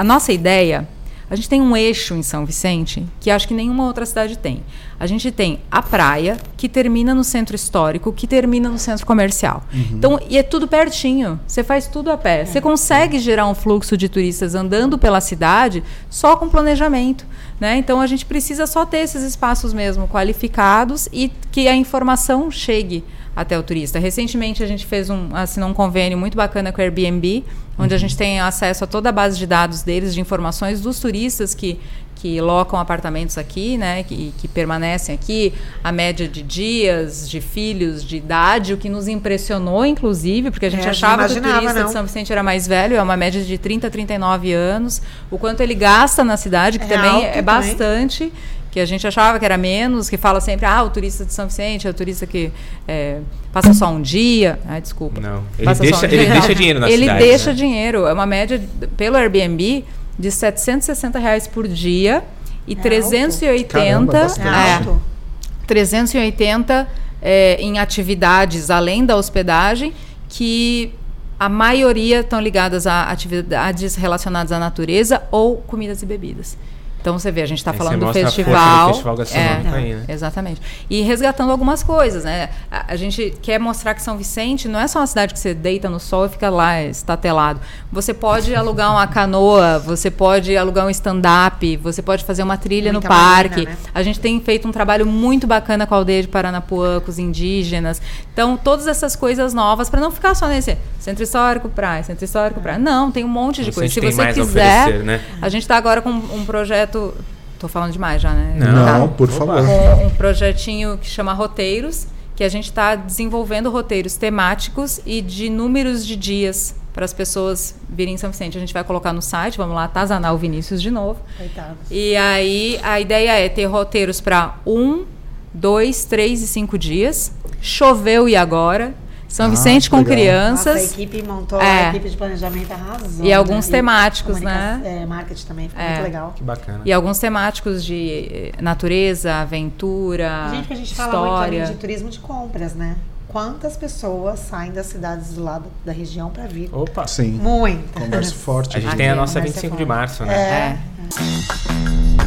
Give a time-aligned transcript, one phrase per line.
[0.00, 0.88] a nossa ideia
[1.28, 4.64] a gente tem um eixo em São Vicente que acho que nenhuma outra cidade tem.
[4.98, 9.62] A gente tem a praia, que termina no centro histórico, que termina no centro comercial.
[9.72, 9.86] Uhum.
[9.92, 11.38] Então, e é tudo pertinho.
[11.46, 12.40] Você faz tudo a pé.
[12.40, 12.44] É.
[12.46, 17.24] Você consegue gerar um fluxo de turistas andando pela cidade só com planejamento.
[17.60, 17.76] Né?
[17.76, 23.04] Então, a gente precisa só ter esses espaços mesmo qualificados e que a informação chegue
[23.40, 23.98] até o turista.
[23.98, 27.42] Recentemente a gente fez um, assinou um convênio muito bacana com o Airbnb,
[27.78, 31.00] onde a gente tem acesso a toda a base de dados deles, de informações dos
[31.00, 31.80] turistas que,
[32.16, 38.04] que locam apartamentos aqui, né, que, que permanecem aqui, a média de dias, de filhos,
[38.04, 41.72] de idade, o que nos impressionou, inclusive, porque a gente é, achava que o turista
[41.72, 41.86] não.
[41.86, 45.00] de São Vicente era mais velho, é uma média de 30, 39 anos,
[45.30, 48.26] o quanto ele gasta na cidade, que é também é bastante.
[48.26, 51.32] Também que a gente achava que era menos, que fala sempre, ah, o turista de
[51.32, 52.52] São Vicente é o turista que
[52.86, 53.18] é,
[53.52, 54.60] passa só um dia.
[54.66, 55.20] Ai, desculpa.
[55.20, 57.22] Não, ele, deixa, um ele deixa dinheiro na ele cidade.
[57.22, 57.56] Ele deixa né?
[57.56, 58.06] dinheiro.
[58.06, 58.62] É uma média,
[58.96, 59.84] pelo Airbnb,
[60.18, 62.22] de 760 reais por dia
[62.66, 64.22] e é 380.
[64.22, 64.40] Alto.
[64.40, 66.88] Caramba, é, 380
[67.22, 69.92] é, em atividades além da hospedagem,
[70.28, 70.92] que
[71.38, 76.56] a maioria estão ligadas a atividades relacionadas à natureza ou comidas e bebidas.
[77.00, 78.88] Então você vê, a gente está falando do festival.
[78.88, 80.04] Do festival gastronômico é, aí, né?
[80.08, 80.60] Exatamente.
[80.88, 82.50] E resgatando algumas coisas, né?
[82.70, 85.54] A, a, gente quer mostrar que São Vicente não é só uma cidade que você
[85.54, 87.60] deita no sol e fica lá estatelado.
[87.90, 92.92] Você pode alugar uma canoa, você pode alugar um stand-up, você pode fazer uma trilha
[92.92, 93.64] Muita no parque.
[93.64, 93.76] Marina, né?
[93.94, 97.18] A gente tem feito um trabalho muito bacana com a aldeia de Paranapuã, com os
[97.18, 98.00] indígenas.
[98.32, 102.60] Então, todas essas coisas novas, para não ficar só nesse centro histórico, praia, centro histórico,
[102.60, 102.78] praia.
[102.78, 103.92] Não, tem um monte de coisas.
[103.92, 105.20] Se você quiser, né?
[105.42, 107.14] a gente está agora com um projeto.
[107.58, 108.54] Tô falando demais já, né?
[108.56, 109.14] Não, tá.
[109.14, 109.62] por favor.
[109.66, 115.50] Com um projetinho que chama Roteiros, que a gente está desenvolvendo roteiros temáticos e de
[115.50, 118.56] números de dias para as pessoas virem em São Vicente.
[118.56, 121.20] A gente vai colocar no site, vamos lá, atazanar o Vinícius de novo.
[121.36, 121.76] Coitado.
[121.90, 125.04] E aí a ideia é ter roteiros para um,
[125.52, 127.32] dois, três e cinco dias.
[127.60, 128.94] Choveu e agora?
[129.30, 130.12] São ah, Vicente com legal.
[130.12, 130.74] crianças.
[130.74, 131.86] Nossa, a equipe montou, é.
[131.86, 133.24] a equipe de planejamento arrasou.
[133.24, 133.78] E alguns né?
[133.78, 134.82] temáticos, e né?
[134.84, 135.88] É, marketing também, ficou é.
[135.88, 136.32] muito legal.
[136.34, 136.80] Que bacana.
[136.84, 141.12] E alguns temáticos de natureza, aventura, Gente, que a gente história.
[141.12, 142.96] fala muito de turismo de compras, né?
[143.28, 146.68] Quantas pessoas saem das cidades do lado da região para vir?
[146.72, 147.06] Opa!
[147.06, 147.30] Sim.
[147.30, 148.00] Muito.
[148.00, 148.76] Comércio forte.
[148.76, 150.34] A gente tem a nossa 25 de março, né?
[150.34, 150.78] É.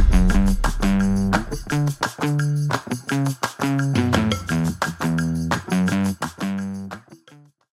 [0.00, 0.03] é.